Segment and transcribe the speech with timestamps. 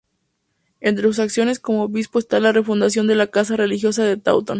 [0.79, 4.49] Entre sus acciones como obispo está la refundación de la casa religiosa de Taunton.